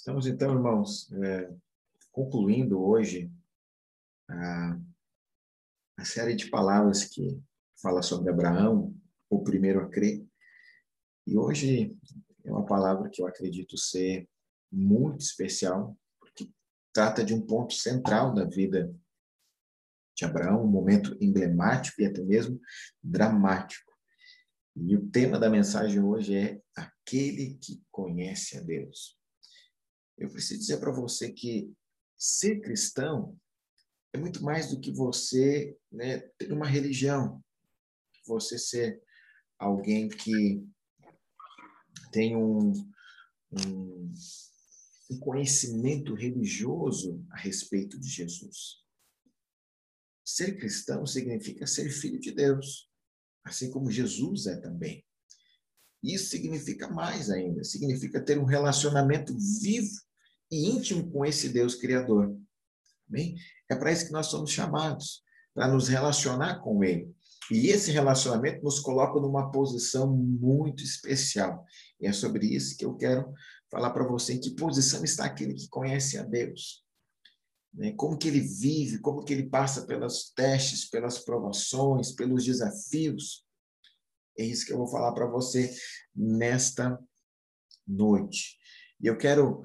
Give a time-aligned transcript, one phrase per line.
[0.00, 1.52] Estamos então, irmãos, é,
[2.10, 3.30] concluindo hoje
[4.26, 4.80] a,
[5.98, 7.38] a, série de palavras que
[7.82, 8.96] fala sobre Abraão,
[9.28, 10.26] o primeiro a crer.
[11.26, 11.94] E hoje
[12.42, 14.26] é uma palavra que eu acredito ser
[14.72, 16.50] muito especial, porque
[16.94, 18.90] trata de um ponto central da vida
[20.16, 22.58] de Abraão, um momento emblemático e até mesmo
[23.02, 23.92] dramático.
[24.74, 29.19] E o tema da mensagem hoje é aquele que conhece a Deus.
[30.20, 31.72] Eu preciso dizer para você que
[32.14, 33.34] ser cristão
[34.12, 37.42] é muito mais do que você né, ter uma religião,
[38.26, 39.02] você ser
[39.58, 40.62] alguém que
[42.12, 42.72] tem um,
[43.50, 44.12] um,
[45.10, 48.84] um conhecimento religioso a respeito de Jesus.
[50.22, 52.90] Ser cristão significa ser filho de Deus,
[53.42, 55.02] assim como Jesus é também.
[56.02, 60.09] Isso significa mais ainda, significa ter um relacionamento vivo
[60.50, 62.36] e íntimo com esse Deus Criador.
[63.06, 63.36] Bem,
[63.68, 65.22] é para isso que nós somos chamados,
[65.54, 67.12] para nos relacionar com Ele.
[67.50, 71.64] E esse relacionamento nos coloca numa posição muito especial.
[72.00, 73.32] E é sobre isso que eu quero
[73.70, 74.34] falar para você.
[74.34, 76.84] Em que posição está aquele que conhece a Deus?
[77.74, 77.92] Né?
[77.92, 83.44] Como que ele vive, como que ele passa pelos testes, pelas provações, pelos desafios.
[84.38, 85.74] É isso que eu vou falar para você
[86.14, 86.98] nesta
[87.86, 88.58] noite.
[89.00, 89.62] E eu quero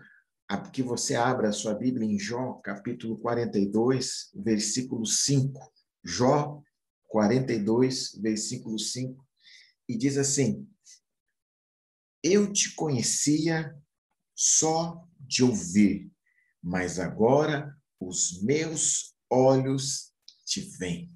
[0.71, 5.73] que você abra a sua Bíblia em Jó, capítulo 42, versículo 5.
[6.03, 6.61] Jó
[7.07, 9.25] 42, versículo 5,
[9.87, 10.67] e diz assim:
[12.21, 13.75] Eu te conhecia
[14.35, 16.11] só de ouvir,
[16.61, 20.13] mas agora os meus olhos
[20.45, 21.11] te veem.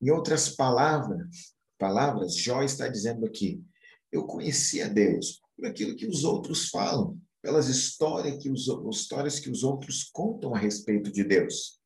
[0.00, 3.64] Em outras palavras, palavras, Jó está dizendo aqui:
[4.12, 9.50] Eu conhecia Deus por aquilo que os outros falam, pelas histórias que os, histórias que
[9.50, 11.80] os outros contam a respeito de Deus.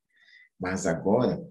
[0.59, 1.41] Mas agora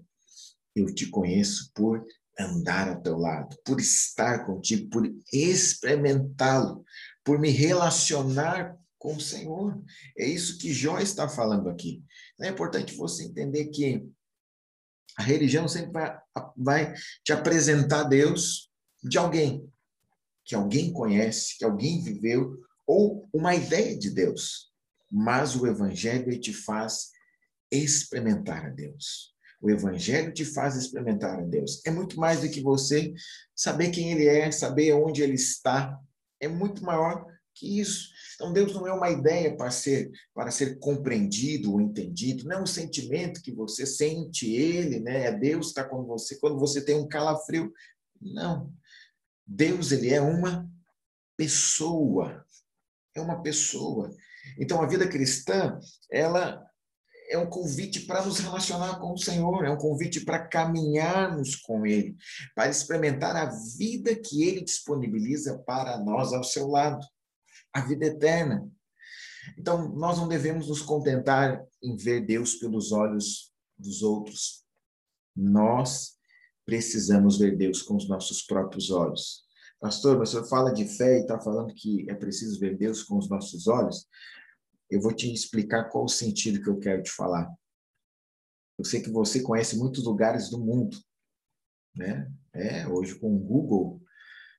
[0.75, 2.05] eu te conheço por
[2.37, 6.83] andar ao teu lado, por estar contigo, por experimentá-lo,
[7.23, 9.81] por me relacionar com o Senhor.
[10.17, 12.03] É isso que Jó está falando aqui.
[12.41, 14.05] É importante você entender que
[15.17, 16.19] a religião sempre vai,
[16.57, 16.93] vai
[17.23, 18.69] te apresentar Deus
[19.01, 19.71] de alguém,
[20.43, 24.71] que alguém conhece, que alguém viveu, ou uma ideia de Deus,
[25.11, 27.11] mas o Evangelho te faz
[27.71, 29.33] experimentar a Deus.
[29.61, 31.81] O Evangelho te faz experimentar a Deus.
[31.85, 33.13] É muito mais do que você
[33.55, 35.99] saber quem Ele é, saber onde Ele está.
[36.39, 37.25] É muito maior
[37.55, 38.09] que isso.
[38.35, 42.61] Então, Deus não é uma ideia para ser, para ser compreendido ou entendido, não é
[42.61, 45.27] um sentimento que você sente Ele, né?
[45.27, 47.73] É Deus está com você quando você tem um calafrio.
[48.21, 48.71] Não.
[49.47, 50.69] Deus, Ele é uma
[51.37, 52.44] pessoa
[53.15, 54.13] é uma pessoa.
[54.59, 55.79] Então, a vida cristã,
[56.11, 56.63] ela
[57.29, 61.85] é um convite para nos relacionar com o Senhor, é um convite para caminharmos com
[61.85, 62.15] Ele,
[62.53, 67.03] para experimentar a vida que Ele disponibiliza para nós ao seu lado,
[67.73, 68.69] a vida eterna.
[69.57, 74.63] Então, nós não devemos nos contentar em ver Deus pelos olhos dos outros.
[75.35, 76.15] Nós
[76.65, 79.44] precisamos ver Deus com os nossos próprios olhos.
[79.79, 83.03] Pastor, mas o senhor fala de fé e está falando que é preciso ver Deus
[83.03, 84.07] com os nossos olhos.
[84.89, 87.53] Eu vou te explicar qual o sentido que eu quero te falar.
[88.77, 90.97] Eu sei que você conhece muitos lugares do mundo,
[91.95, 92.31] né?
[92.53, 94.01] É, hoje com o Google,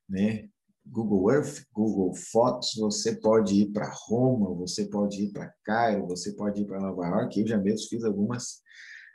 [0.09, 0.49] né?
[0.85, 6.33] Google Earth, Google Fotos, você pode ir para Roma, você pode ir para Cairo, você
[6.33, 7.41] pode ir para Nova York.
[7.41, 8.63] Eu já mesmo fiz algumas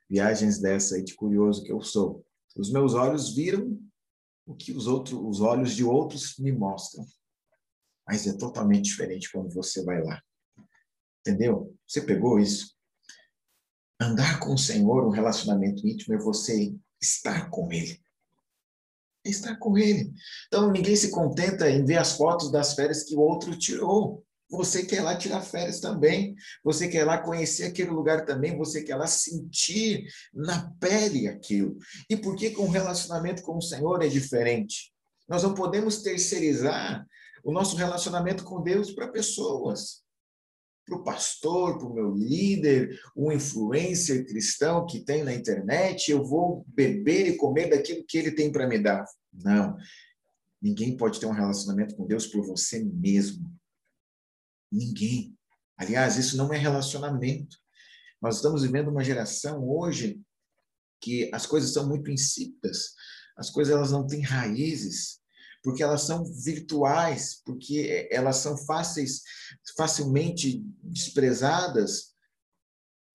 [0.10, 2.26] viagens dessa aí de curioso que eu sou.
[2.58, 3.80] Os meus olhos viram
[4.52, 7.06] o que os outros, os olhos de outros me mostram.
[8.08, 10.22] Mas é totalmente diferente quando você vai lá.
[11.22, 11.76] Entendeu?
[11.88, 12.76] Você pegou isso?
[14.00, 18.02] Andar com o Senhor, um relacionamento íntimo, é você estar com Ele.
[19.26, 20.12] É estar com Ele.
[20.48, 24.26] Então, ninguém se contenta em ver as fotos das férias que o outro tirou.
[24.52, 28.98] Você quer lá tirar férias também, você quer lá conhecer aquele lugar também, você quer
[28.98, 31.78] lá sentir na pele aquilo.
[32.10, 34.92] E por que com o relacionamento com o Senhor é diferente?
[35.28, 37.08] Nós não podemos terceirizar
[37.46, 40.02] o nosso relacionamento com Deus para pessoas.
[40.86, 46.26] Para o pastor, para o meu líder, um influencer cristão que tem na internet, eu
[46.26, 49.06] vou beber e comer daquilo que ele tem para me dar.
[49.32, 49.78] Não.
[50.62, 53.50] Ninguém pode ter um relacionamento com Deus por você mesmo.
[54.72, 55.36] Ninguém.
[55.78, 57.58] Aliás, isso não é relacionamento.
[58.22, 60.22] Nós estamos vivendo uma geração hoje
[61.02, 62.94] que as coisas são muito insípidas,
[63.36, 65.20] as coisas elas não têm raízes.
[65.64, 69.22] porque elas são virtuais, porque elas são fáceis,
[69.78, 72.16] facilmente desprezadas.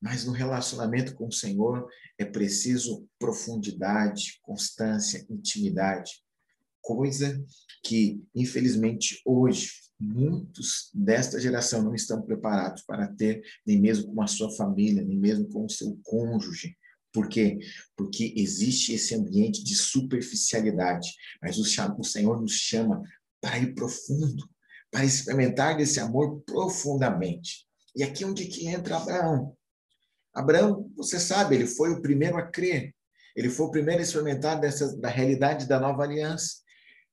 [0.00, 1.88] Mas no relacionamento com o Senhor
[2.18, 6.22] é preciso profundidade, constância, intimidade.
[6.86, 7.44] Coisa
[7.82, 14.28] que, infelizmente, hoje, muitos desta geração não estão preparados para ter, nem mesmo com a
[14.28, 16.76] sua família, nem mesmo com o seu cônjuge.
[17.12, 17.58] Por quê?
[17.96, 21.12] Porque existe esse ambiente de superficialidade,
[21.42, 21.64] mas o,
[22.04, 23.02] Senhor nos chama
[23.40, 24.48] para ir profundo,
[24.88, 27.66] para experimentar desse amor profundamente.
[27.96, 29.56] E aqui é onde que entra Abraão.
[30.32, 32.94] Abraão, você sabe, ele foi o primeiro a crer.
[33.34, 36.64] Ele foi o primeiro a experimentar dessa, da realidade da nova aliança.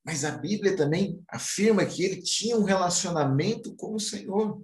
[0.05, 4.61] Mas a Bíblia também afirma que ele tinha um relacionamento com o Senhor.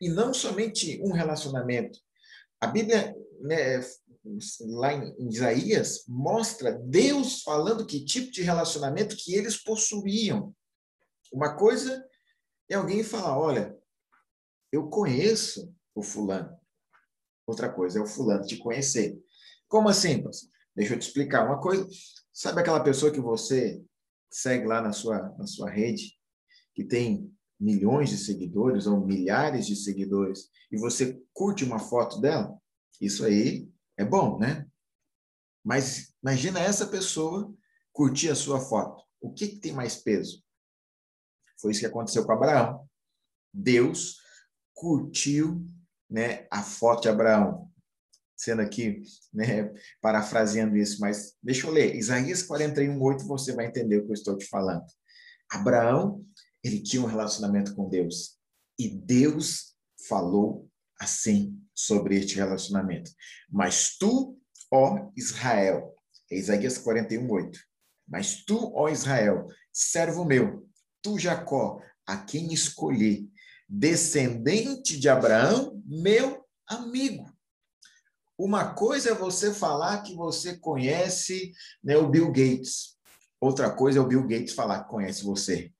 [0.00, 1.98] E não somente um relacionamento.
[2.60, 3.80] A Bíblia, né,
[4.60, 10.54] lá em, Isaías, mostra Deus falando que tipo de relacionamento que eles possuíam.
[11.32, 12.04] Uma coisa
[12.68, 13.76] é alguém falar: olha,
[14.70, 16.54] eu conheço o fulano.
[17.46, 19.18] Outra coisa é o fulano te conhecer.
[19.68, 20.22] Como assim?
[20.74, 21.86] Deixa eu te explicar uma coisa.
[22.32, 23.82] Sabe aquela pessoa que você
[24.34, 26.18] segue lá na sua, na sua rede,
[26.74, 32.52] que tem milhões de seguidores ou milhares de seguidores, e você curte uma foto dela,
[33.00, 34.66] isso aí é bom, né?
[35.64, 37.54] Mas imagina essa pessoa
[37.92, 39.04] curtir a sua foto.
[39.20, 40.42] O que, que tem mais peso?
[41.60, 42.88] Foi isso que aconteceu com Abraão.
[43.52, 44.18] Deus
[44.74, 45.64] curtiu
[46.10, 47.72] né, a foto de Abraão
[48.44, 49.02] sendo aqui,
[49.32, 51.96] né, parafraseando isso, mas deixa eu ler.
[51.96, 54.84] Isaías 41, 8, você vai entender o que eu estou te falando.
[55.50, 56.24] Abraão,
[56.62, 58.38] ele tinha um relacionamento com Deus.
[58.78, 59.74] E Deus
[60.08, 60.68] falou
[61.00, 63.10] assim sobre este relacionamento.
[63.50, 64.38] Mas tu,
[64.72, 65.94] ó Israel,
[66.30, 67.58] é Isaías 41, 8.
[68.06, 70.68] Mas tu, ó Israel, servo meu,
[71.02, 73.30] tu Jacó, a quem escolhi,
[73.68, 77.33] descendente de Abraão, meu amigo.
[78.36, 81.52] Uma coisa é você falar que você conhece
[81.82, 82.96] né, o Bill Gates.
[83.40, 85.72] Outra coisa é o Bill Gates falar que conhece você.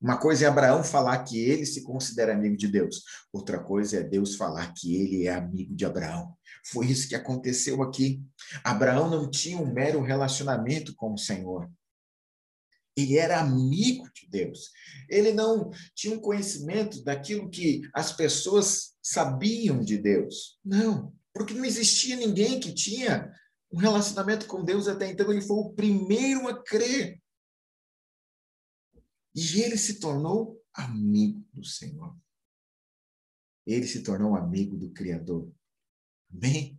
[0.00, 3.02] Uma coisa é Abraão falar que ele se considera amigo de Deus.
[3.32, 6.34] Outra coisa é Deus falar que ele é amigo de Abraão.
[6.64, 8.22] Foi isso que aconteceu aqui.
[8.64, 11.70] Abraão não tinha um mero relacionamento com o Senhor.
[12.96, 14.70] Ele era amigo de Deus.
[15.08, 20.58] Ele não tinha um conhecimento daquilo que as pessoas sabiam de Deus.
[20.64, 21.12] Não.
[21.32, 23.32] Porque não existia ninguém que tinha
[23.72, 25.30] um relacionamento com Deus até então.
[25.30, 27.22] Ele foi o primeiro a crer.
[29.34, 32.16] E ele se tornou amigo do Senhor.
[33.66, 35.52] Ele se tornou amigo do Criador.
[36.32, 36.78] Amém?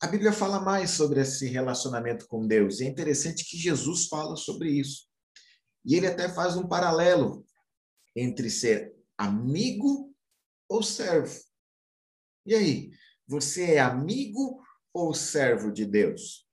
[0.00, 2.80] A Bíblia fala mais sobre esse relacionamento com Deus.
[2.80, 5.08] E é interessante que Jesus fala sobre isso.
[5.84, 7.46] E ele até faz um paralelo
[8.14, 10.14] entre ser amigo
[10.68, 11.40] ou servo.
[12.44, 12.90] E aí?
[13.26, 16.46] Você é amigo ou servo de Deus?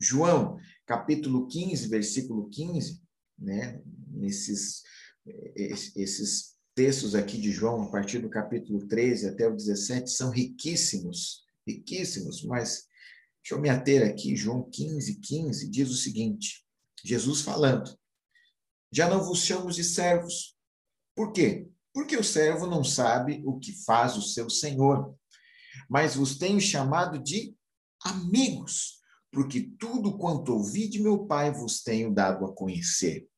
[0.00, 3.02] João, capítulo 15, versículo 15,
[3.38, 3.82] né?
[4.08, 4.82] Nesses
[5.96, 11.44] esses textos aqui de João, a partir do capítulo 13 até o 17, são riquíssimos,
[11.66, 12.86] riquíssimos, mas
[13.42, 16.64] deixa eu me ater aqui, João 15, 15, diz o seguinte,
[17.04, 17.96] Jesus falando,
[18.92, 20.56] já não vos chamo de servos.
[21.14, 21.68] Por quê?
[21.92, 25.14] Porque o servo não sabe o que faz o seu senhor
[25.88, 27.54] mas vos tenho chamado de
[28.04, 33.28] amigos, porque tudo quanto ouvi de meu Pai vos tenho dado a conhecer.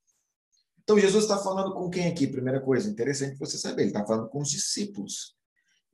[0.82, 2.26] Então, Jesus está falando com quem aqui?
[2.26, 5.36] Primeira coisa, interessante você saber, ele está falando com os discípulos.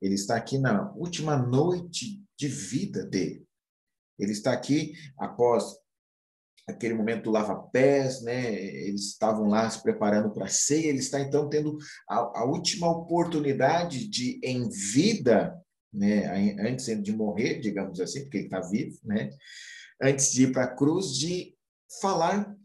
[0.01, 3.45] Ele está aqui na última noite de vida dele.
[4.17, 5.75] Ele está aqui após
[6.67, 8.53] aquele momento do lava-pés, né?
[8.53, 10.87] Eles estavam lá se preparando para a ceia.
[10.87, 11.77] Ele está então tendo
[12.09, 15.55] a, a última oportunidade de, em vida,
[15.95, 19.29] né, antes de morrer, digamos assim, porque ele está vivo, né,
[20.01, 21.55] antes de ir para a cruz, de
[22.01, 22.55] falar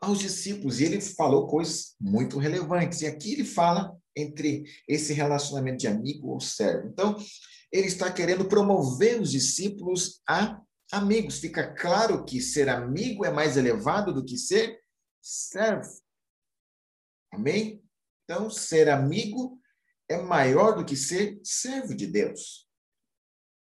[0.00, 0.80] aos discípulos.
[0.80, 3.02] E ele falou coisas muito relevantes.
[3.02, 6.88] E aqui ele fala entre esse relacionamento de amigo ou servo.
[6.88, 7.16] Então,
[7.72, 10.60] ele está querendo promover os discípulos a
[10.92, 11.38] amigos.
[11.38, 14.80] Fica claro que ser amigo é mais elevado do que ser
[15.22, 15.88] servo.
[17.32, 17.82] Amém?
[18.24, 19.59] Então, ser amigo
[20.10, 22.68] é maior do que ser servo de Deus.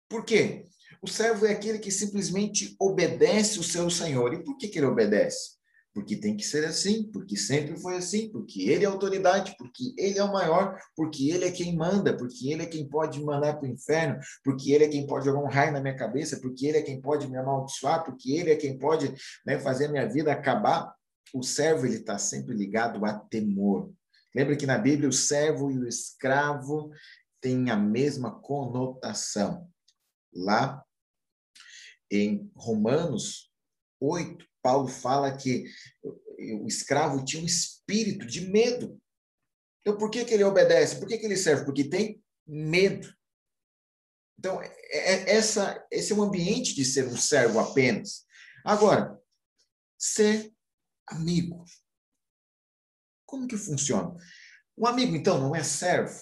[0.08, 0.64] Por quê?
[1.02, 4.32] O servo é aquele que simplesmente obedece o seu senhor.
[4.32, 5.56] E por que, que ele obedece?
[5.92, 10.18] Porque tem que ser assim, porque sempre foi assim, porque ele é autoridade, porque ele
[10.18, 13.54] é o maior, porque ele é quem manda, porque ele é quem pode me mandar
[13.54, 16.66] para o inferno, porque ele é quem pode jogar um raio na minha cabeça, porque
[16.66, 19.12] ele é quem pode me amaldiçoar, porque ele é quem pode
[19.44, 20.94] né, fazer a minha vida acabar.
[21.34, 23.90] o servo ele está sempre ligado a temor.
[24.36, 26.92] Lembra que na Bíblia o servo e o escravo
[27.40, 29.72] têm a mesma conotação.
[30.30, 30.84] Lá
[32.10, 33.50] em Romanos
[33.98, 35.64] 8, Paulo fala que
[36.60, 39.00] o escravo tinha um espírito de medo.
[39.80, 40.98] Então, por que, que ele obedece?
[40.98, 41.64] Por que, que ele serve?
[41.64, 43.10] Porque tem medo.
[44.38, 48.26] Então, é, é, essa, esse é o ambiente de ser um servo apenas.
[48.62, 49.18] Agora,
[49.96, 50.52] ser
[51.06, 51.64] amigo.
[53.36, 54.16] Como que funciona?
[54.78, 56.18] Um amigo, então, não é servo.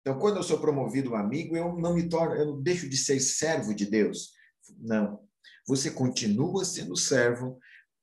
[0.00, 3.20] Então, quando eu sou promovido um amigo, eu não me torno, eu deixo de ser
[3.20, 4.32] servo de Deus.
[4.76, 5.22] Não.
[5.68, 7.60] Você continua sendo servo,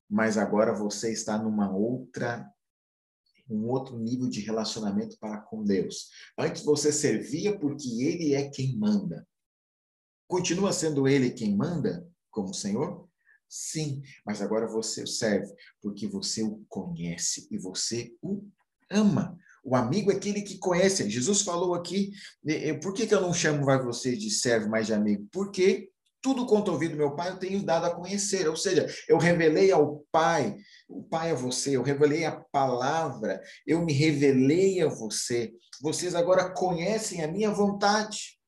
[0.08, 2.50] mas agora você está numa outra
[3.50, 6.08] um outro nível de relacionamento para com Deus.
[6.38, 9.26] Antes você servia porque ele é quem manda.
[10.28, 13.09] Continua sendo ele quem manda como Senhor?
[13.50, 15.52] Sim, mas agora você o serve
[15.82, 18.44] porque você o conhece e você o
[18.88, 19.36] ama.
[19.64, 21.10] O amigo é aquele que conhece.
[21.10, 22.12] Jesus falou aqui,
[22.80, 25.28] por que, que eu não chamo mais você de servo, mas de amigo?
[25.32, 25.90] Porque
[26.22, 28.48] tudo quanto ouvi do meu pai eu tenho dado a conhecer.
[28.48, 30.56] Ou seja, eu revelei ao Pai,
[30.88, 35.52] o Pai é você, eu revelei a palavra, eu me revelei a você.
[35.80, 38.39] Vocês agora conhecem a minha vontade.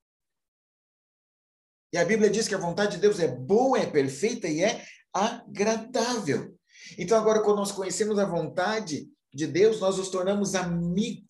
[1.92, 4.84] E a Bíblia diz que a vontade de Deus é boa, é perfeita e é
[5.12, 6.56] agradável.
[6.98, 11.24] Então, agora, quando nós conhecemos a vontade de Deus, nós nos tornamos amigos.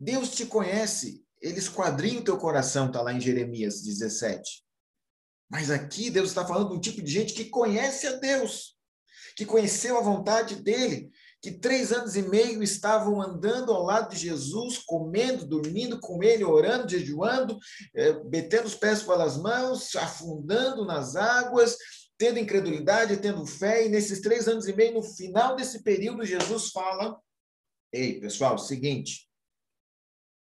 [0.00, 4.64] Deus te conhece, ele esquadrinha o teu coração, está lá em Jeremias 17.
[5.50, 8.76] Mas aqui Deus está falando de um tipo de gente que conhece a Deus,
[9.34, 14.18] que conheceu a vontade dele, que três anos e meio estavam andando ao lado de
[14.18, 17.56] Jesus, comendo, dormindo com ele, orando, jejuando,
[17.94, 21.76] é, metendo os pés pelas mãos, afundando nas águas,
[22.18, 26.70] tendo incredulidade, tendo fé, e nesses três anos e meio, no final desse período, Jesus
[26.70, 27.16] fala:
[27.92, 29.28] Ei, pessoal, seguinte,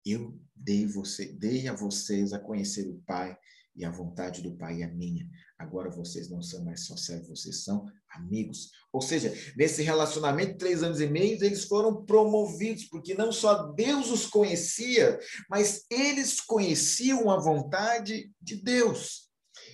[0.04, 3.36] eu dei, você, dei a vocês a conhecer o Pai
[3.74, 5.28] e a vontade do Pai é minha.
[5.58, 8.70] Agora vocês não são mais só servos, vocês são amigos.
[8.92, 14.10] Ou seja, nesse relacionamento, três anos e meio, eles foram promovidos, porque não só Deus
[14.10, 19.30] os conhecia, mas eles conheciam a vontade de Deus.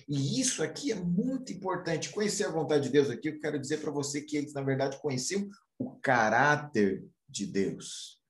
[0.07, 2.11] E isso aqui é muito importante.
[2.11, 4.99] Conhecer a vontade de Deus aqui, eu quero dizer para você que eles, na verdade,
[5.01, 8.21] conheciam o caráter de Deus.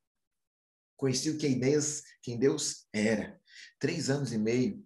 [0.97, 3.39] Conheciam quem Deus, quem Deus era.
[3.79, 4.83] Três anos e meio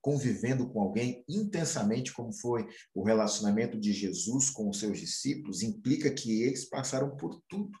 [0.00, 6.12] convivendo com alguém intensamente, como foi o relacionamento de Jesus com os seus discípulos, implica
[6.12, 7.78] que eles passaram por tudo.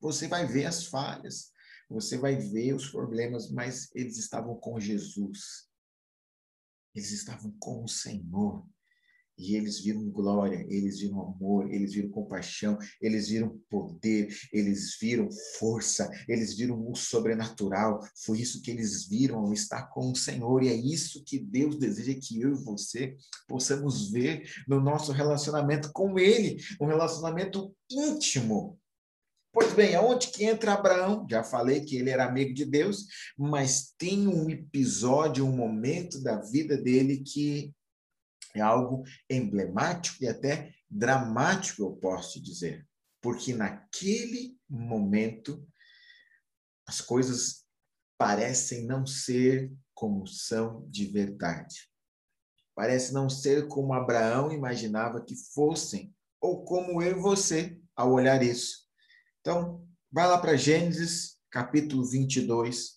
[0.00, 1.50] Você vai ver as falhas,
[1.88, 5.68] você vai ver os problemas, mas eles estavam com Jesus.
[6.94, 8.66] Eles estavam com o Senhor.
[9.38, 15.28] E eles viram glória, eles viram amor, eles viram compaixão, eles viram poder, eles viram
[15.58, 18.00] força, eles viram o sobrenatural.
[18.24, 20.62] Foi isso que eles viram ao estar com o Senhor.
[20.62, 23.14] E é isso que Deus deseja que eu e você
[23.46, 28.78] possamos ver no nosso relacionamento com Ele, um relacionamento íntimo.
[29.52, 31.26] Pois bem, aonde que entra Abraão?
[31.30, 33.06] Já falei que ele era amigo de Deus,
[33.38, 37.72] mas tem um episódio, um momento da vida dele que
[38.58, 42.86] é algo emblemático e até dramático, eu posso dizer.
[43.20, 45.66] Porque naquele momento
[46.86, 47.64] as coisas
[48.18, 51.90] parecem não ser como são de verdade.
[52.74, 58.42] Parece não ser como Abraão imaginava que fossem, ou como eu e você ao olhar
[58.42, 58.86] isso.
[59.40, 62.96] Então, vai lá para Gênesis, capítulo 22,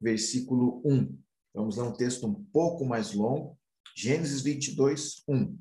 [0.00, 1.18] versículo 1.
[1.54, 3.57] Vamos ler um texto um pouco mais longo,
[3.98, 5.58] Gênesis 22, 1.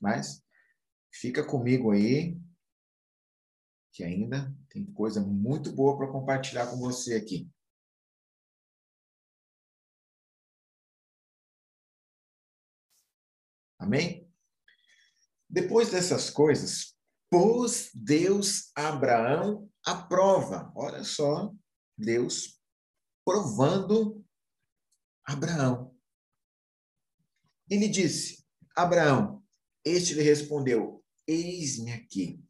[0.00, 0.42] Mas
[1.12, 2.34] fica comigo aí,
[3.92, 7.46] que ainda tem coisa muito boa para compartilhar com você aqui.
[13.78, 14.26] Amém?
[15.46, 16.96] Depois dessas coisas,
[17.30, 20.72] pôs Deus Abraão à prova.
[20.74, 21.54] Olha só,
[21.98, 22.58] Deus
[23.26, 24.24] provando
[25.22, 25.87] Abraão.
[27.70, 28.44] Ele disse:
[28.74, 29.42] Abraão,
[29.84, 32.40] este lhe respondeu: Eis-me aqui.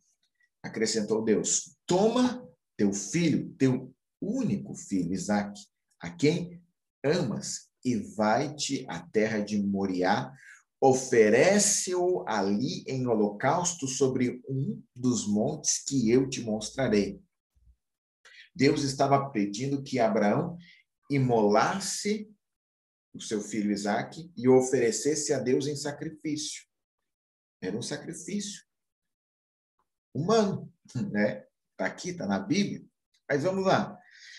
[0.63, 2.47] Acrescentou Deus: Toma
[2.77, 5.61] teu filho, teu único filho, Isaque,
[6.01, 6.63] a quem
[7.05, 10.33] amas, e vai-te à terra de Moriá,
[10.81, 17.21] oferece-o ali em holocausto sobre um dos montes que eu te mostrarei.
[18.55, 20.57] Deus estava pedindo que Abraão
[21.11, 22.31] imolasse
[23.19, 26.63] o seu filho Isaque e oferecesse a Deus em sacrifício.
[27.61, 28.63] Era um sacrifício.
[30.15, 30.73] humano,
[31.13, 31.45] né?
[31.73, 32.85] Está aqui, está na Bíblia.
[33.29, 33.97] Mas vamos lá.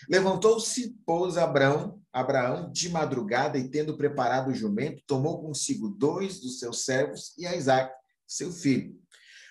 [0.08, 6.58] Levantou-se, pôs Abraão, Abraão de madrugada e, tendo preparado o jumento, tomou consigo dois dos
[6.58, 7.94] seus servos e a Isaac,
[8.26, 8.98] seu filho.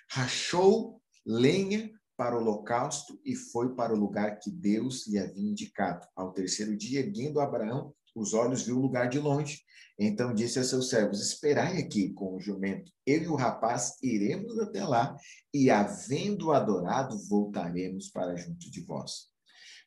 [0.09, 6.05] Rachou lenha para o holocausto e foi para o lugar que Deus lhe havia indicado.
[6.15, 9.59] Ao terceiro dia, erguendo Abraão os olhos, viu o lugar de longe.
[9.97, 12.89] Então disse a seus servos: Esperai aqui com o jumento.
[13.05, 15.15] Eu e o rapaz iremos até lá
[15.53, 19.27] e, havendo adorado, voltaremos para junto de vós.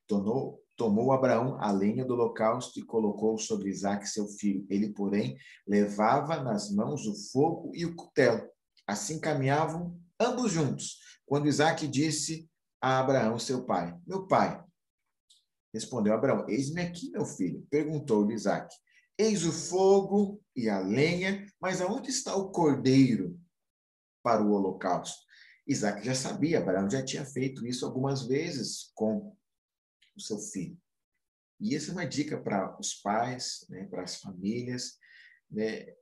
[0.06, 4.66] Tornou, tomou Abraão a lenha do holocausto e colocou sobre Isaac seu filho.
[4.68, 5.36] Ele, porém,
[5.66, 8.42] levava nas mãos o fogo e o cutelo.
[8.86, 10.98] Assim caminhavam ambos juntos.
[11.24, 12.46] Quando Isaac disse
[12.82, 14.61] a Abraão, seu pai: Meu pai.
[15.72, 17.66] Respondeu Abraão: Eis-me aqui, meu filho.
[17.70, 18.74] Perguntou-lhe Isaac:
[19.16, 23.40] Eis o fogo e a lenha, mas aonde está o cordeiro
[24.22, 25.22] para o holocausto?
[25.66, 29.34] Isaac já sabia, Abraão já tinha feito isso algumas vezes com
[30.16, 30.76] o seu filho.
[31.60, 34.98] E essa é uma dica para os pais, né, para as famílias.
[35.48, 35.94] Né?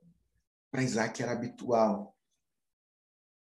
[0.71, 2.17] Para Isaac era habitual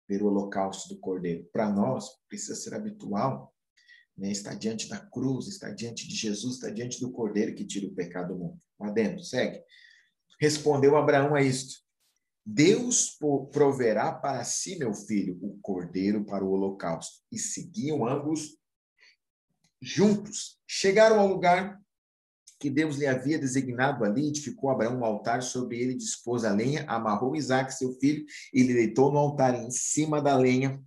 [0.06, 1.48] ver o holocausto do cordeiro.
[1.50, 3.54] Para nós, precisa ser habitual
[4.20, 7.86] né, estar diante da cruz, estar diante de Jesus, estar diante do cordeiro que tira
[7.86, 8.58] o pecado do mundo.
[8.78, 9.62] Lá dentro, segue.
[10.38, 11.80] Respondeu Abraão a isto:
[12.44, 13.16] Deus
[13.50, 17.20] proverá para si, meu filho, o cordeiro para o holocausto.
[17.32, 18.58] E seguiam ambos
[19.80, 20.60] juntos.
[20.68, 21.80] Chegaram ao lugar
[22.58, 26.84] que Deus lhe havia designado ali, edificou Abraão um altar, sobre ele dispôs a lenha,
[26.86, 28.22] amarrou Isaac, seu filho,
[28.52, 30.78] e lhe deitou no altar em cima da lenha,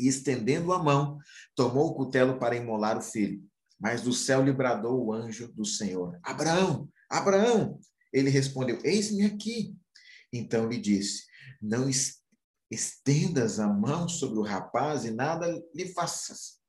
[0.00, 1.18] e estendendo a mão,
[1.54, 3.42] tomou o cutelo para imolar o filho.
[3.78, 7.78] Mas do céu lhe bradou o anjo do Senhor: Abraão, Abraão!
[8.12, 9.76] Ele respondeu: Eis-me aqui.
[10.32, 11.24] Então lhe disse:
[11.60, 11.88] Não
[12.70, 16.60] estendas a mão sobre o rapaz e nada lhe faças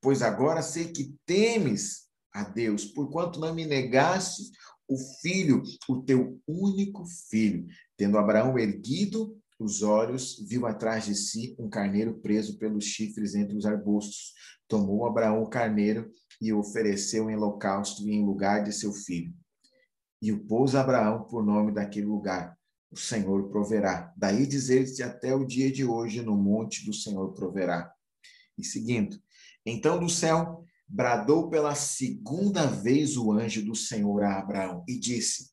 [0.00, 4.50] pois agora sei que temes a Deus, porquanto não me negaste
[4.88, 7.66] o filho, o teu único filho.
[7.96, 13.56] Tendo Abraão erguido os olhos, viu atrás de si um carneiro preso pelos chifres entre
[13.56, 14.32] os arbustos.
[14.66, 19.34] Tomou Abraão o carneiro e o ofereceu em holocausto em lugar de seu filho.
[20.22, 22.56] E o pôs Abraão por nome daquele lugar.
[22.90, 24.12] O Senhor proverá.
[24.16, 27.92] Daí dizer-se até o dia de hoje, no monte do Senhor proverá.
[28.58, 29.16] E seguindo,
[29.64, 35.50] então do céu bradou pela segunda vez o anjo do Senhor a Abraão e disse: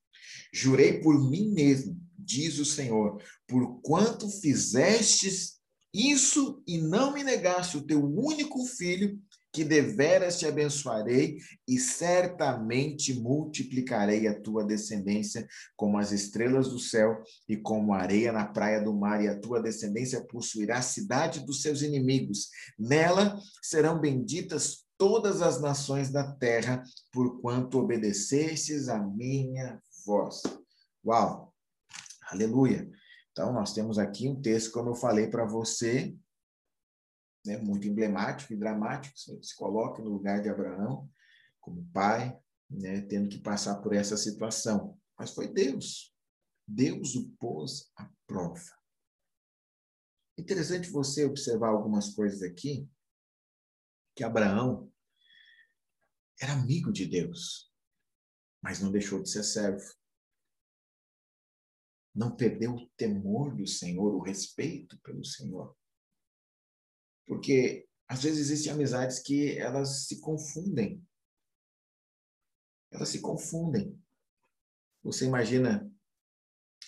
[0.54, 1.97] Jurei por mim mesmo,
[2.28, 5.58] diz o Senhor, por quanto fizestes
[5.94, 9.18] isso e não me negaste o teu único filho,
[9.54, 11.38] que deveras te abençoarei
[11.68, 18.32] e certamente multiplicarei a tua descendência como as estrelas do céu e como a areia
[18.32, 22.50] na praia do mar, e a tua descendência possuirá a cidade dos seus inimigos.
[22.78, 30.44] Nela serão benditas todas as nações da terra, porquanto obedecestes a minha voz.
[31.04, 31.47] Uau!
[32.30, 32.90] Aleluia!
[33.32, 36.18] Então, nós temos aqui um texto, como eu falei para você,
[37.46, 41.10] né, muito emblemático e dramático, se coloca no lugar de Abraão
[41.62, 42.38] como pai,
[42.70, 45.00] né, tendo que passar por essa situação.
[45.18, 46.14] Mas foi Deus.
[46.68, 48.78] Deus o pôs à prova.
[50.38, 52.90] Interessante você observar algumas coisas aqui,
[54.16, 54.92] que Abraão
[56.42, 57.72] era amigo de Deus,
[58.62, 59.86] mas não deixou de ser servo.
[62.18, 65.78] Não perdeu o temor do Senhor, o respeito pelo Senhor.
[67.28, 71.06] Porque às vezes existem amizades que elas se confundem.
[72.92, 73.96] Elas se confundem.
[75.04, 75.88] Você imagina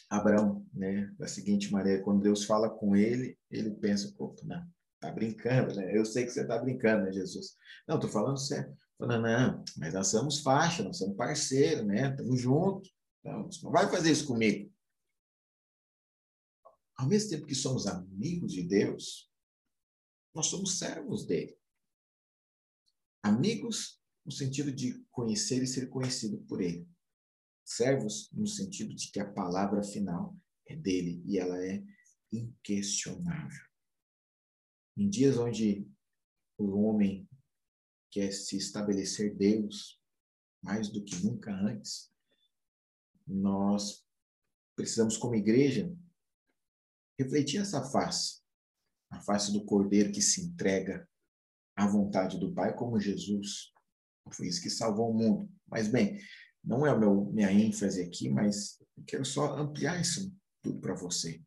[0.09, 4.67] Abraão, né, da seguinte maneira, quando Deus fala com ele, ele pensa, pô, não,
[4.99, 5.95] tá brincando, né?
[5.95, 7.55] Eu sei que você tá brincando, né, Jesus?
[7.87, 8.75] Não, tô falando sério.
[8.97, 12.09] Falando, não, mas nós somos faixa, nós somos parceiros, né?
[12.09, 12.91] Estamos juntos.
[13.19, 14.68] Então, não vai fazer isso comigo.
[16.99, 19.31] Ao mesmo tempo que somos amigos de Deus,
[20.35, 21.57] nós somos servos dele.
[23.23, 26.85] Amigos no sentido de conhecer e ser conhecido por ele.
[27.63, 31.81] Servos no sentido de que a palavra final é dele e ela é
[32.33, 33.65] inquestionável.
[34.97, 35.89] Em dias onde
[36.57, 37.29] o homem
[38.11, 40.03] quer se estabelecer Deus
[40.61, 42.11] mais do que nunca antes,
[43.25, 44.05] nós
[44.75, 45.95] precisamos, como igreja,
[47.19, 48.39] refletir essa face
[49.09, 51.07] a face do Cordeiro que se entrega
[51.75, 53.71] à vontade do Pai, como Jesus.
[54.31, 55.49] Foi isso que salvou o mundo.
[55.67, 56.19] Mas, bem,
[56.63, 61.41] não é meu minha ênfase aqui, mas eu quero só ampliar isso tudo para você.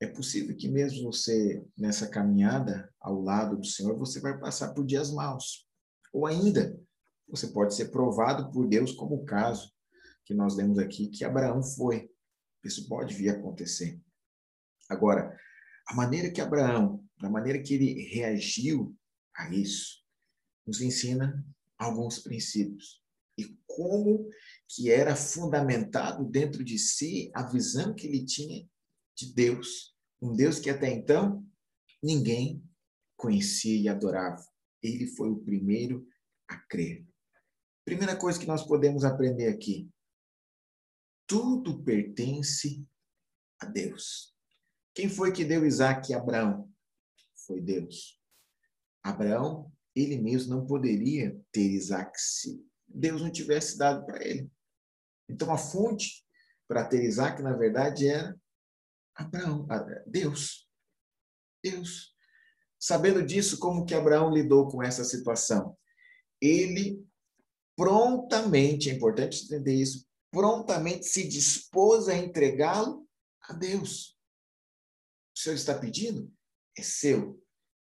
[0.00, 4.86] é possível que mesmo você, nessa caminhada ao lado do Senhor, você vai passar por
[4.86, 5.68] dias maus.
[6.12, 6.80] Ou ainda,
[7.28, 9.72] você pode ser provado por Deus, como o caso
[10.24, 12.10] que nós lemos aqui, que Abraão foi.
[12.64, 14.00] Isso pode vir a acontecer.
[14.88, 15.38] Agora,
[15.86, 18.96] a maneira que Abraão, a maneira que ele reagiu
[19.34, 20.02] a isso,
[20.66, 21.44] nos ensina
[21.78, 23.02] alguns princípios
[23.38, 24.28] e como
[24.68, 28.68] que era fundamentado dentro de si a visão que ele tinha
[29.16, 31.46] de Deus, um Deus que até então
[32.02, 32.62] ninguém
[33.16, 34.44] conhecia e adorava.
[34.82, 36.06] Ele foi o primeiro
[36.48, 37.06] a crer.
[37.84, 39.88] Primeira coisa que nós podemos aprender aqui:
[41.26, 42.84] tudo pertence
[43.60, 44.37] a Deus.
[44.98, 46.68] Quem foi que deu Isaac e Abraão?
[47.46, 48.20] Foi Deus.
[49.00, 54.50] Abraão, ele mesmo não poderia ter Isaac se Deus não tivesse dado para ele.
[55.28, 56.26] Então, a fonte
[56.66, 58.36] para ter Isaac, na verdade, era
[59.14, 59.68] Abraão,
[60.04, 60.68] Deus.
[61.62, 62.12] Deus.
[62.76, 65.78] Sabendo disso, como que Abraão lidou com essa situação?
[66.42, 67.00] Ele
[67.76, 73.08] prontamente, é importante entender isso, prontamente se dispôs a entregá-lo
[73.42, 74.17] a Deus.
[75.38, 76.34] O Senhor está pedindo?
[76.76, 77.40] É seu.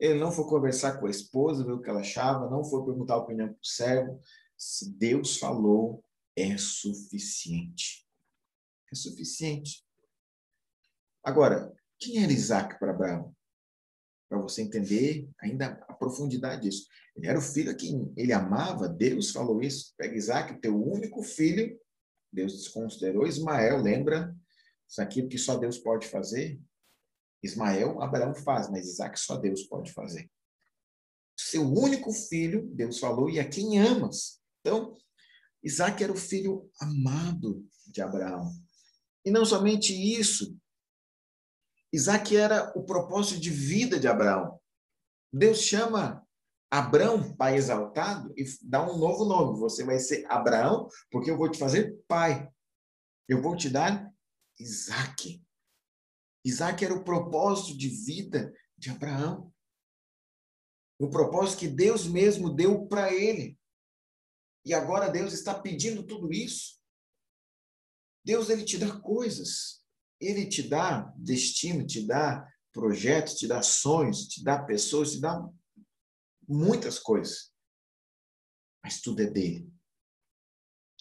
[0.01, 3.15] Ele não foi conversar com a esposa, ver o que ela achava, não foi perguntar
[3.15, 4.19] a opinião para o servo,
[4.57, 6.03] se Deus falou,
[6.35, 8.09] é suficiente.
[8.91, 9.87] É suficiente.
[11.23, 13.37] Agora, quem era Isaac para Abraão?
[14.27, 16.89] Para você entender ainda a profundidade disso.
[17.15, 19.93] Ele era o filho a quem ele amava, Deus falou isso.
[19.99, 21.79] Pega Isaac, teu único filho,
[22.33, 24.35] Deus desconsiderou Ismael, lembra?
[24.89, 26.59] Isso aqui que só Deus pode fazer.
[27.45, 30.31] Ismael, Abraão faz, mas Isaac só Deus pode fazer.
[31.37, 34.41] Seu único filho, Deus falou, e a quem amas.
[34.61, 34.97] Então,
[35.63, 38.53] Isaac era o filho amado de Abraão.
[39.25, 40.57] E não somente isso,
[41.93, 44.59] Isaac era o propósito de vida de Abraão.
[45.33, 46.27] Deus chama
[46.71, 49.59] Abraão, pai exaltado, e dá um novo nome.
[49.61, 52.49] Você vai ser Abraão, porque eu vou te fazer pai.
[53.29, 54.11] Eu vou te dar
[54.59, 55.43] Isaac.
[56.45, 59.53] Isaac era o propósito de vida de Abraão.
[60.99, 63.59] O propósito que Deus mesmo deu para ele.
[64.65, 66.79] E agora Deus está pedindo tudo isso.
[68.25, 69.83] Deus ele te dá coisas.
[70.21, 75.49] Ele te dá destino, te dá projetos, te dá sonhos, te dá pessoas, te dá
[76.49, 77.53] muitas coisas.
[78.83, 79.71] Mas tudo é dele.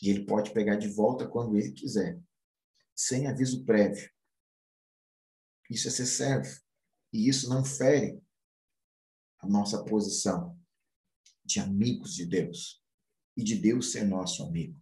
[0.01, 2.19] E ele pode pegar de volta quando ele quiser,
[2.95, 4.11] sem aviso prévio.
[5.73, 6.61] Isso é ser servo.
[7.11, 8.21] E isso não fere
[9.39, 10.55] a nossa posição
[11.43, 12.83] de amigos de Deus
[13.35, 14.79] e de Deus ser nosso amigo.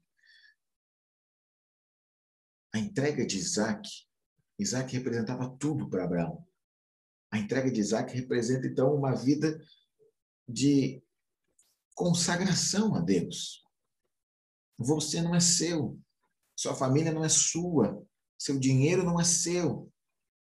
[2.73, 3.89] A entrega de Isaac,
[4.59, 6.45] Isaac representava tudo para Abraão.
[7.31, 9.65] A entrega de Isaac representa, então, uma vida
[10.47, 11.01] de
[11.95, 13.63] consagração a Deus.
[14.77, 15.97] Você não é seu,
[16.55, 18.05] sua família não é sua,
[18.37, 19.90] seu dinheiro não é seu,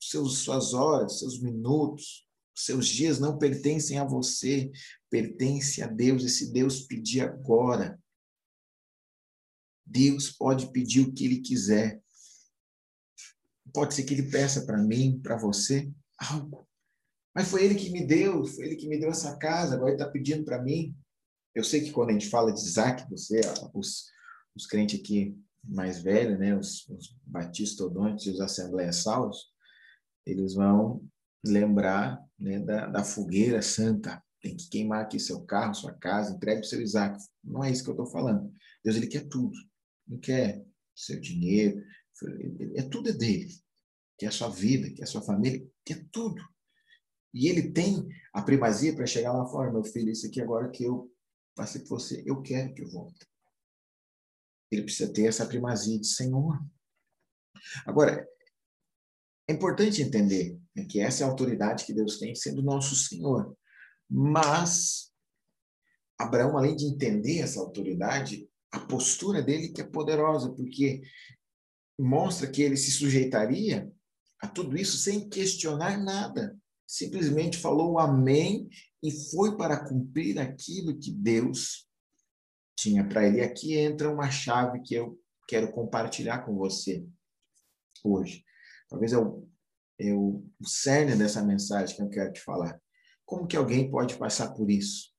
[0.01, 4.71] seus, suas horas, seus minutos, seus dias não pertencem a você,
[5.11, 6.25] pertence a Deus.
[6.25, 8.01] E se Deus pedir agora,
[9.87, 12.03] Deus pode pedir o que Ele quiser.
[13.73, 16.69] Pode ser que Ele peça para mim, para você, algo.
[17.35, 20.01] Mas foi Ele que me deu, foi Ele que me deu essa casa, agora Ele
[20.01, 20.97] está pedindo para mim.
[21.55, 23.41] Eu sei que quando a gente fala de Isaac, você,
[23.75, 24.07] os,
[24.55, 29.53] os crentes aqui mais velhos, né, os, os batistas odontes e os assembleias salvos,
[30.29, 31.03] eles vão
[31.45, 34.23] lembrar né, da, da fogueira santa.
[34.41, 37.19] Tem que queimar aqui seu carro, sua casa, entregue o seu Isaac.
[37.43, 38.53] Não é isso que eu estou falando.
[38.85, 39.57] Deus ele quer tudo.
[40.07, 40.65] Não quer
[40.95, 41.83] seu dinheiro.
[42.75, 43.53] É tudo é dele.
[44.19, 46.43] Quer a sua vida, quer a sua família, quer tudo.
[47.33, 50.85] E ele tem a primazia para chegar lá fora, meu filho, isso aqui agora que
[50.85, 51.13] eu
[51.55, 53.27] passei por você, eu quero que eu volte.
[54.71, 56.59] Ele precisa ter essa primazia de Senhor.
[57.87, 58.27] Agora,
[59.49, 63.57] é importante entender né, que essa é a autoridade que Deus tem sendo nosso Senhor.
[64.09, 65.11] Mas
[66.19, 71.01] Abraão, além de entender essa autoridade, a postura dele que é poderosa, porque
[71.99, 73.91] mostra que ele se sujeitaria
[74.41, 76.57] a tudo isso sem questionar nada.
[76.87, 78.69] Simplesmente falou amém
[79.03, 81.89] e foi para cumprir aquilo que Deus
[82.77, 83.41] tinha para ele.
[83.41, 87.07] Aqui entra uma chave que eu quero compartilhar com você
[88.05, 88.45] hoje
[88.89, 89.47] talvez é o,
[89.99, 92.81] é o, cerne dessa mensagem que eu quero te falar.
[93.25, 95.13] Como que alguém pode passar por isso?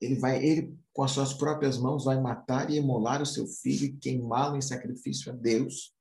[0.00, 3.84] Ele vai, ele com as suas próprias mãos vai matar e emolar o seu filho
[3.86, 5.94] e queimá-lo em sacrifício a Deus.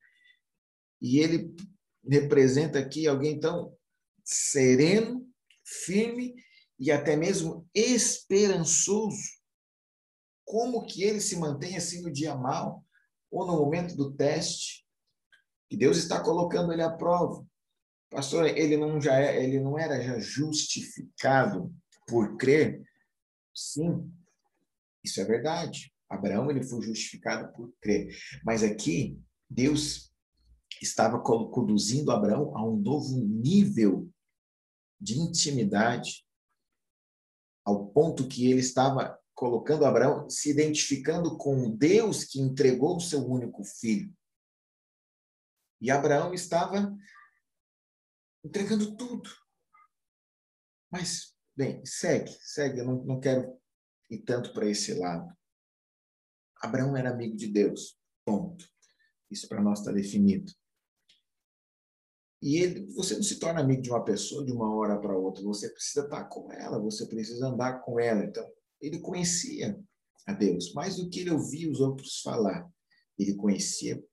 [1.02, 1.54] E ele
[2.08, 3.76] representa aqui alguém tão
[4.24, 5.28] sereno,
[5.64, 6.36] firme
[6.80, 9.22] e até mesmo esperançoso.
[10.46, 12.84] Como que ele se mantém assim no dia mal
[13.32, 14.85] ou no momento do teste?
[15.76, 17.46] Que Deus está colocando ele à prova.
[18.10, 21.70] Pastor, ele não já é, ele não era já justificado
[22.08, 22.82] por crer?
[23.54, 24.10] Sim.
[25.04, 25.94] Isso é verdade.
[26.10, 28.08] Abraão ele foi justificado por crer.
[28.46, 30.14] Mas aqui Deus
[30.82, 34.10] estava conduzindo Abraão a um novo nível
[34.98, 36.26] de intimidade,
[37.66, 43.28] ao ponto que ele estava colocando Abraão se identificando com Deus que entregou o seu
[43.28, 44.16] único filho.
[45.82, 46.96] E Abraão estava
[48.44, 49.30] entregando tudo.
[50.92, 53.60] Mas, bem, segue, segue, eu não, não quero
[54.10, 55.36] ir tanto para esse lado.
[56.62, 58.66] Abraão era amigo de Deus, ponto.
[59.30, 60.52] Isso para nós está definido.
[62.42, 65.44] E ele, você não se torna amigo de uma pessoa de uma hora para outra,
[65.44, 68.24] você precisa estar com ela, você precisa andar com ela.
[68.24, 68.48] Então,
[68.80, 69.80] ele conhecia
[70.28, 72.70] a Deus, mais do que ele ouvia os outros falar.
[73.18, 74.04] Ele conhecia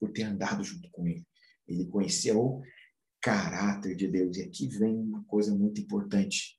[0.00, 1.24] por ter andado junto com ele.
[1.68, 2.62] Ele conhecia o
[3.20, 4.36] caráter de Deus.
[4.38, 6.58] E aqui vem uma coisa muito importante.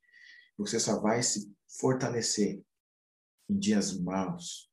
[0.58, 2.62] Você só vai se fortalecer
[3.50, 4.70] em dias maus,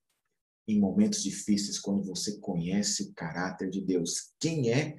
[0.69, 4.35] em momentos difíceis, quando você conhece o caráter de Deus.
[4.39, 4.97] Quem é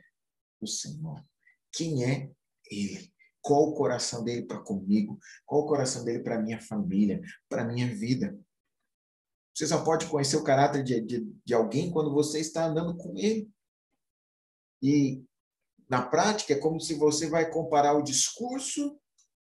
[0.60, 1.24] o Senhor?
[1.72, 2.32] Quem é
[2.70, 3.14] Ele?
[3.42, 5.18] Qual o coração dele para comigo?
[5.46, 8.38] Qual o coração dele para minha família, para minha vida?
[9.56, 13.18] Você só pode conhecer o caráter de, de, de alguém quando você está andando com
[13.18, 13.50] ele.
[14.82, 15.24] E
[15.90, 19.00] na prática, é como se você vai comparar o discurso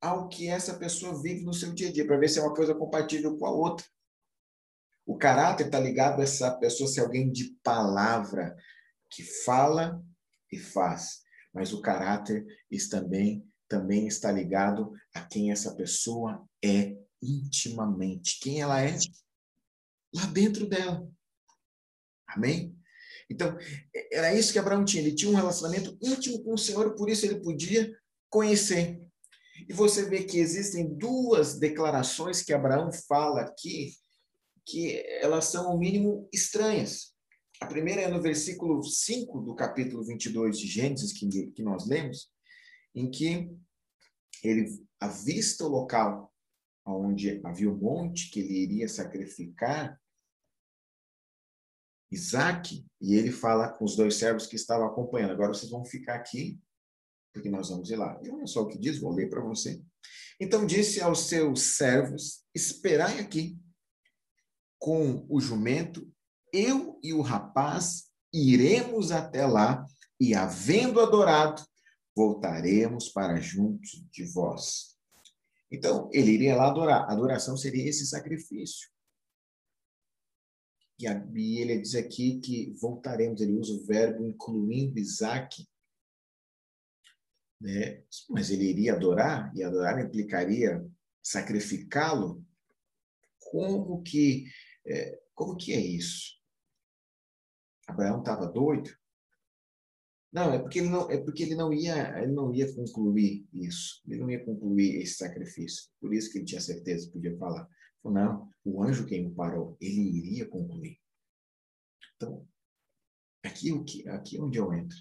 [0.01, 2.55] ao que essa pessoa vive no seu dia a dia, para ver se é uma
[2.55, 3.87] coisa compatível com a outra.
[5.07, 8.57] O caráter está ligado a essa pessoa ser alguém de palavra,
[9.11, 10.03] que fala
[10.51, 11.23] e faz.
[11.53, 12.45] Mas o caráter
[12.91, 18.41] também, também está ligado a quem essa pessoa é intimamente.
[18.41, 18.99] Quem ela é
[20.13, 21.09] lá dentro dela.
[22.27, 22.77] Amém?
[23.31, 23.57] Então,
[24.13, 25.03] era isso que Abraão tinha.
[25.03, 27.91] Ele tinha um relacionamento íntimo com o Senhor, por isso ele podia
[28.29, 29.01] conhecer.
[29.69, 33.93] E você vê que existem duas declarações que Abraão fala aqui,
[34.67, 37.15] que elas são, no mínimo, estranhas.
[37.61, 42.31] A primeira é no versículo 5 do capítulo 22 de Gênesis, que, que nós lemos,
[42.95, 43.49] em que
[44.43, 44.67] ele
[45.01, 46.33] avista o local
[46.87, 49.99] onde havia o monte que ele iria sacrificar
[52.11, 55.33] Isaac, e ele fala com os dois servos que estavam acompanhando.
[55.33, 56.61] Agora vocês vão ficar aqui,
[57.33, 58.19] porque nós vamos ir lá.
[58.23, 59.83] E olha só o que diz, vou ler para você.
[60.41, 63.59] Então disse aos seus servos: Esperai aqui
[64.79, 66.11] com o jumento,
[66.53, 69.87] eu e o rapaz iremos até lá,
[70.21, 71.65] e havendo adorado,
[72.17, 74.95] voltaremos para junto de vós.
[75.71, 77.03] Então, ele iria lá adorar.
[77.03, 78.89] A adoração seria esse sacrifício.
[80.99, 85.67] E, a, e ele diz aqui que voltaremos, ele usa o verbo incluindo Isaac.
[87.61, 88.03] Né?
[88.31, 90.85] Mas ele iria adorar, e adorar implicaria
[91.23, 92.45] sacrificá-lo?
[93.39, 94.47] Como que,
[94.87, 96.35] é, como que é isso?
[97.87, 98.91] Abraão estava doido?
[100.33, 104.03] Não, é porque ele não, é porque ele não ia, ele não ia concluir isso.
[104.07, 105.89] Ele não ia concluir esse sacrifício.
[106.01, 107.69] Por isso que ele tinha certeza, podia falar.
[108.11, 111.01] Não, o anjo quem o parou, ele iria concluir.
[112.17, 112.47] Então,
[113.43, 114.97] aqui o que, aqui onde eu entro,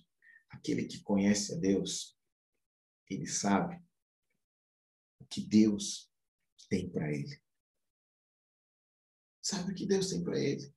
[0.49, 2.17] aquele que conhece a Deus,
[3.09, 3.81] ele sabe
[5.19, 6.11] o que Deus
[6.69, 7.41] tem para ele.
[9.41, 10.73] Sabe o que Deus tem para ele?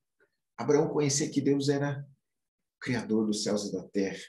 [0.57, 2.05] Abraão conhecia que Deus era
[2.79, 4.23] criador dos céus e da terra,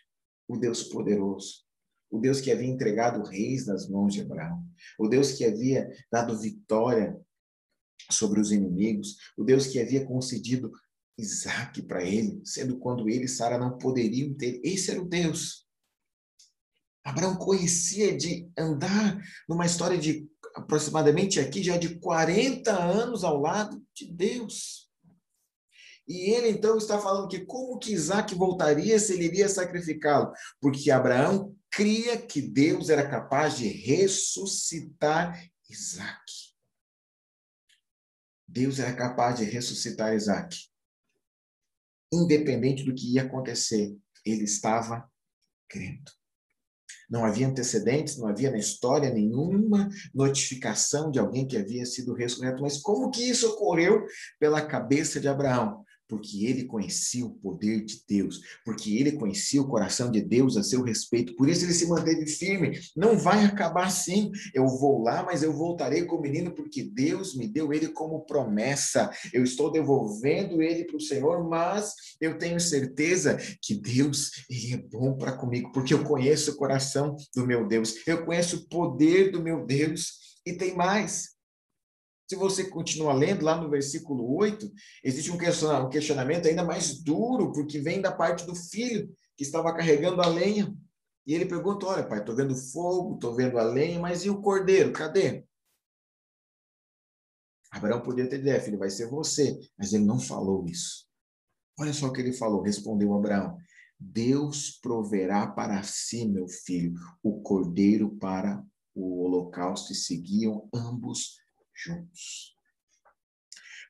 [0.46, 1.64] o Deus poderoso,
[2.10, 4.66] o Deus que havia entregado reis nas mãos de Abraão,
[4.98, 7.20] o Deus que havia dado vitória
[8.10, 10.72] sobre os inimigos, o Deus que havia concedido
[11.18, 14.60] Isaac para ele, sendo quando ele e Sara não poderiam ter.
[14.62, 15.66] Esse era o Deus.
[17.04, 23.82] Abraão conhecia de andar numa história de aproximadamente aqui já de 40 anos ao lado
[23.94, 24.88] de Deus.
[26.06, 30.32] E ele então está falando que como que Isaac voltaria se ele iria sacrificá-lo?
[30.60, 36.47] Porque Abraão cria que Deus era capaz de ressuscitar Isaac.
[38.48, 40.56] Deus era capaz de ressuscitar Isaac.
[42.10, 45.06] Independente do que ia acontecer, ele estava
[45.68, 46.10] crendo.
[47.10, 52.62] Não havia antecedentes, não havia na história nenhuma notificação de alguém que havia sido ressurreto.
[52.62, 54.06] Mas como que isso ocorreu
[54.38, 55.84] pela cabeça de Abraão?
[56.08, 60.62] Porque ele conhecia o poder de Deus, porque ele conhecia o coração de Deus a
[60.62, 62.78] seu respeito, por isso ele se manteve firme.
[62.96, 64.30] Não vai acabar assim.
[64.54, 68.24] Eu vou lá, mas eu voltarei com o menino, porque Deus me deu ele como
[68.24, 69.10] promessa.
[69.32, 74.76] Eu estou devolvendo ele para o Senhor, mas eu tenho certeza que Deus ele é
[74.76, 79.30] bom para comigo, porque eu conheço o coração do meu Deus, eu conheço o poder
[79.30, 80.28] do meu Deus.
[80.46, 81.37] E tem mais.
[82.28, 84.70] Se você continua lendo lá no versículo 8,
[85.02, 85.38] existe um
[85.88, 90.74] questionamento ainda mais duro, porque vem da parte do filho que estava carregando a lenha.
[91.26, 94.42] E ele pergunta: Olha, pai, estou vendo fogo, estou vendo a lenha, mas e o
[94.42, 94.92] cordeiro?
[94.92, 95.42] Cadê?
[97.70, 99.58] Abraão podia ter dito: Filho, vai ser você.
[99.78, 101.08] Mas ele não falou isso.
[101.78, 103.56] Olha só o que ele falou: respondeu Abraão:
[103.98, 108.62] Deus proverá para si, meu filho, o cordeiro para
[108.94, 111.38] o holocausto, e seguiam ambos
[111.78, 112.56] juntos.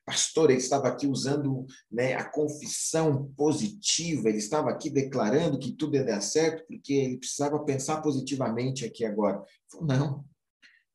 [0.05, 5.95] Pastor, ele estava aqui usando né, a confissão positiva, ele estava aqui declarando que tudo
[5.95, 9.43] ia dar certo, porque ele precisava pensar positivamente aqui agora.
[9.81, 10.25] Não,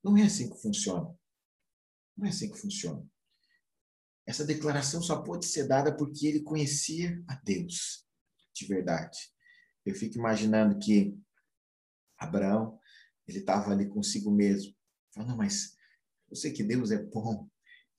[0.03, 1.15] não é assim que funciona.
[2.17, 3.07] Não é assim que funciona.
[4.27, 8.05] Essa declaração só pode ser dada porque ele conhecia a Deus,
[8.53, 9.19] de verdade.
[9.85, 11.17] Eu fico imaginando que
[12.19, 12.81] Abraão,
[13.29, 14.75] ele estava ali consigo mesmo.
[15.15, 15.77] Falando, mas
[16.31, 17.49] eu sei que Deus é bom,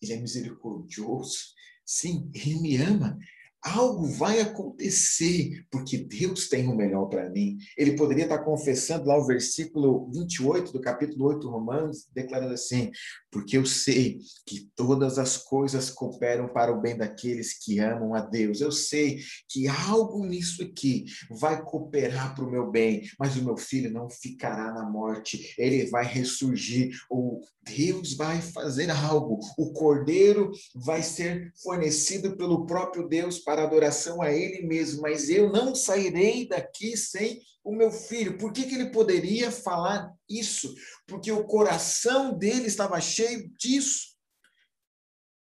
[0.01, 1.53] Ele é misericordioso.
[1.85, 3.17] Sim, Ele me ama
[3.65, 7.57] algo vai acontecer, porque Deus tem o melhor para mim.
[7.75, 12.91] Ele poderia estar confessando lá o versículo 28 do capítulo 8 Romanos, declarando assim:
[13.35, 18.21] porque eu sei que todas as coisas cooperam para o bem daqueles que amam a
[18.21, 18.61] Deus.
[18.61, 23.57] Eu sei que algo nisso aqui vai cooperar para o meu bem, mas o meu
[23.57, 26.95] filho não ficará na morte, ele vai ressurgir.
[27.09, 33.63] O Deus vai fazer algo, o cordeiro vai ser fornecido pelo próprio Deus para para
[33.63, 38.37] adoração a Ele mesmo, mas eu não sairei daqui sem o meu filho.
[38.37, 40.75] Por que, que ele poderia falar isso?
[41.07, 44.13] Porque o coração dele estava cheio disso.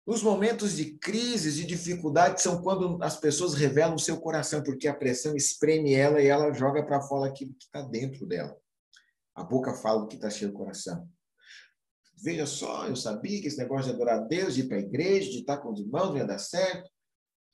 [0.04, 4.86] Os momentos de crise, de dificuldade, são quando as pessoas revelam o seu coração, porque
[4.86, 8.54] a pressão espreme ela e ela joga para fora aquilo que está dentro dela.
[9.34, 11.08] A boca fala o que está cheio do coração.
[12.22, 14.80] Veja só, eu sabia que esse negócio de adorar a Deus, de ir para a
[14.80, 16.90] igreja, de estar com os irmãos, não ia dar certo.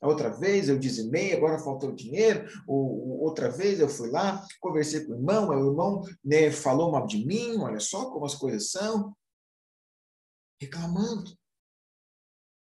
[0.00, 2.48] Outra vez eu dizimei, agora faltou dinheiro.
[2.66, 7.06] Ou, outra vez eu fui lá, conversei com o irmão, o irmão né, falou mal
[7.06, 9.16] de mim, olha só como as coisas são.
[10.60, 11.36] Reclamando.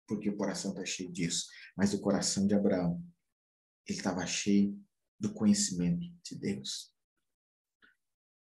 [0.07, 1.45] Porque o coração está cheio disso.
[1.77, 3.03] Mas o coração de Abraão,
[3.87, 4.79] ele estava cheio
[5.19, 6.91] do conhecimento de Deus.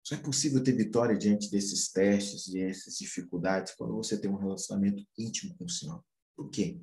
[0.03, 5.05] Só é possível ter vitória diante desses testes, dessas dificuldades, quando você tem um relacionamento
[5.17, 6.03] íntimo com o Senhor.
[6.36, 6.81] Por quê?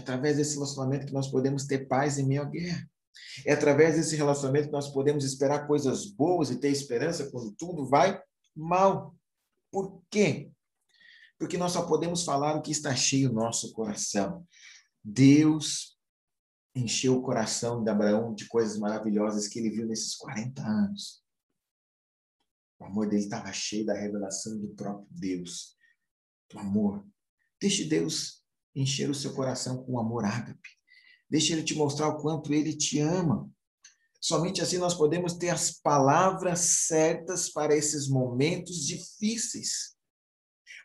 [0.00, 2.90] É através desse relacionamento que nós podemos ter paz em meio à guerra.
[3.44, 7.86] É através desse relacionamento que nós podemos esperar coisas boas e ter esperança quando tudo
[7.86, 8.20] vai
[8.56, 9.14] mal.
[9.70, 10.50] Por quê?
[11.38, 14.46] Porque nós só podemos falar o que está cheio no nosso coração.
[15.04, 15.98] Deus
[16.74, 21.22] encheu o coração de Abraão de coisas maravilhosas que ele viu nesses 40 anos.
[22.78, 25.76] O amor dele estava cheio da revelação do próprio Deus,
[26.50, 27.06] do amor.
[27.60, 28.39] Deixe Deus
[28.74, 30.68] encher o seu coração com amor ágape.
[31.28, 33.48] Deixa ele te mostrar o quanto ele te ama.
[34.20, 39.96] Somente assim nós podemos ter as palavras certas para esses momentos difíceis.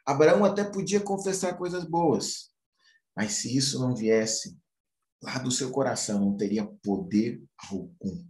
[0.05, 2.51] Abraão até podia confessar coisas boas,
[3.15, 4.57] mas se isso não viesse
[5.21, 8.25] lá do seu coração, não teria poder algum.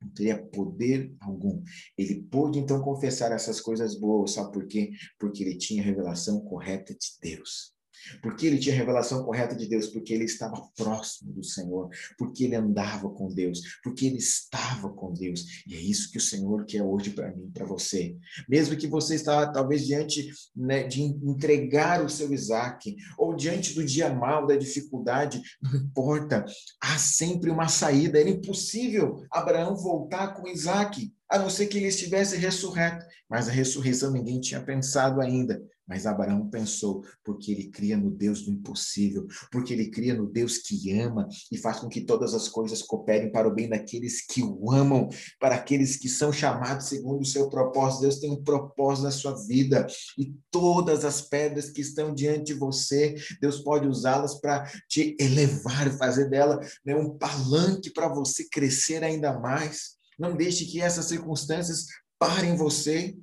[0.00, 1.62] Não teria poder algum.
[1.96, 4.92] Ele pôde então confessar essas coisas boas, sabe por quê?
[5.18, 7.77] Porque ele tinha a revelação correta de Deus.
[8.22, 12.44] Porque ele tinha a revelação correta de Deus, porque ele estava próximo do Senhor, porque
[12.44, 15.64] ele andava com Deus, porque ele estava com Deus.
[15.66, 18.16] E é isso que o Senhor quer hoje para mim, para você.
[18.48, 23.84] Mesmo que você está talvez diante né, de entregar o seu Isaac, ou diante do
[23.84, 26.44] dia mal, da dificuldade, não importa,
[26.80, 28.20] há sempre uma saída.
[28.20, 33.04] Era impossível Abraão voltar com Isaac, a não ser que ele estivesse ressurreto.
[33.28, 35.62] Mas a ressurreição ninguém tinha pensado ainda.
[35.88, 40.58] Mas Abraão pensou, porque ele cria no Deus do impossível, porque ele cria no Deus
[40.58, 44.42] que ama e faz com que todas as coisas cooperem para o bem daqueles que
[44.42, 45.08] o amam,
[45.40, 48.02] para aqueles que são chamados segundo o seu propósito.
[48.02, 49.86] Deus tem um propósito na sua vida
[50.18, 55.90] e todas as pedras que estão diante de você, Deus pode usá-las para te elevar,
[55.96, 59.96] fazer dela né, um palanque para você crescer ainda mais.
[60.18, 61.86] Não deixe que essas circunstâncias
[62.18, 63.16] parem você.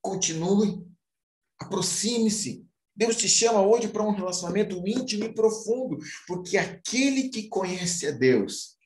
[0.00, 0.84] Continue
[1.62, 2.66] Aproxime-se.
[2.94, 8.10] Deus te chama hoje para um relacionamento íntimo e profundo, porque aquele que conhece a
[8.10, 8.76] Deus,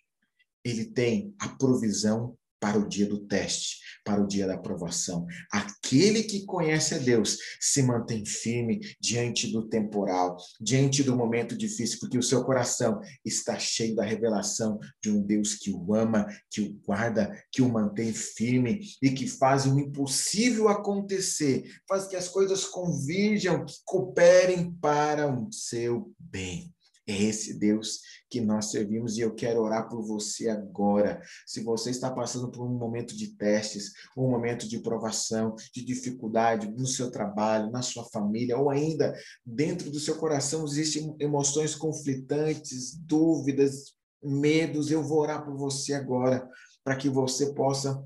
[0.64, 5.26] ele tem a provisão para o dia do teste, para o dia da aprovação.
[5.50, 11.98] Aquele que conhece a Deus se mantém firme diante do temporal, diante do momento difícil,
[12.00, 16.60] porque o seu coração está cheio da revelação de um Deus que o ama, que
[16.60, 22.28] o guarda, que o mantém firme e que faz o impossível acontecer, faz que as
[22.28, 26.75] coisas convirjam, que cooperem para o seu bem.
[27.08, 31.22] É esse Deus que nós servimos e eu quero orar por você agora.
[31.46, 36.68] Se você está passando por um momento de testes, um momento de provação, de dificuldade
[36.68, 42.96] no seu trabalho, na sua família, ou ainda dentro do seu coração existem emoções conflitantes,
[42.96, 46.48] dúvidas, medos, eu vou orar por você agora
[46.82, 48.02] para que você possa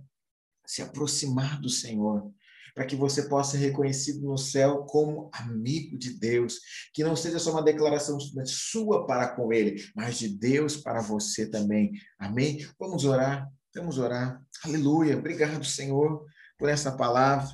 [0.67, 2.31] se aproximar do Senhor
[2.75, 6.59] para que você possa ser reconhecido no céu como amigo de Deus,
[6.93, 11.47] que não seja só uma declaração sua para com Ele, mas de Deus para você
[11.49, 11.93] também.
[12.19, 12.67] Amém?
[12.79, 14.41] Vamos orar, vamos orar.
[14.65, 15.17] Aleluia.
[15.19, 16.25] Obrigado, Senhor,
[16.59, 17.49] por essa palavra.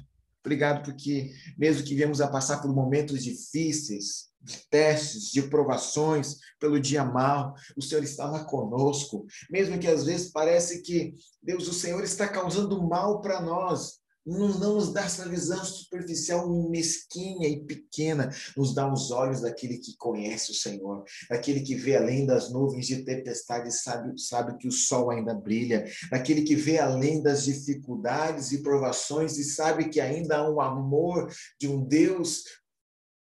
[0.44, 6.78] Obrigado porque, mesmo que viemos a passar por momentos difíceis, de testes, de provações, pelo
[6.78, 9.26] dia mal, o Senhor estava conosco.
[9.50, 14.48] Mesmo que às vezes parece que, Deus, o Senhor está causando mal para nós, não,
[14.48, 19.96] não nos dá essa visão superficial mesquinha e pequena, nos dá os olhos daquele que
[19.96, 24.72] conhece o Senhor, daquele que vê além das nuvens de tempestade sabe, sabe que o
[24.72, 30.38] sol ainda brilha, daquele que vê além das dificuldades e provações e sabe que ainda
[30.38, 32.44] há um amor de um Deus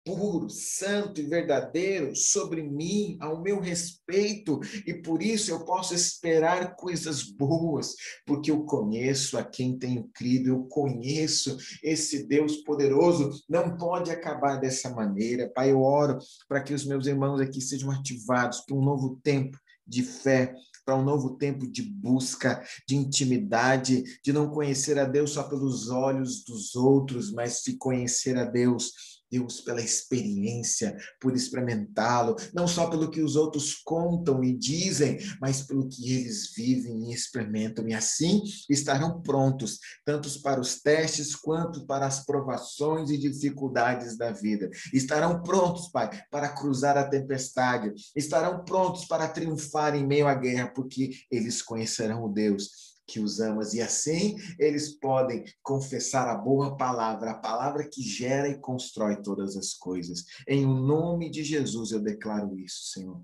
[0.03, 6.75] puro, santo e verdadeiro sobre mim, ao meu respeito, e por isso eu posso esperar
[6.75, 7.95] coisas boas,
[8.25, 14.57] porque eu conheço a quem tenho crido, eu conheço esse Deus poderoso, não pode acabar
[14.57, 15.51] dessa maneira.
[15.53, 19.57] Pai, eu oro para que os meus irmãos aqui sejam ativados para um novo tempo
[19.85, 20.53] de fé,
[20.85, 25.89] para um novo tempo de busca, de intimidade, de não conhecer a Deus só pelos
[25.89, 32.89] olhos dos outros, mas de conhecer a Deus Deus, pela experiência, por experimentá-lo, não só
[32.89, 37.87] pelo que os outros contam e dizem, mas pelo que eles vivem e experimentam.
[37.87, 44.31] E assim estarão prontos, tanto para os testes quanto para as provações e dificuldades da
[44.31, 44.69] vida.
[44.93, 47.93] Estarão prontos, Pai, para cruzar a tempestade.
[48.15, 53.41] Estarão prontos para triunfar em meio à guerra, porque eles conhecerão o Deus que os
[53.41, 59.21] amas, e assim eles podem confessar a boa palavra, a palavra que gera e constrói
[59.21, 60.23] todas as coisas.
[60.47, 63.21] Em o nome de Jesus eu declaro isso, Senhor.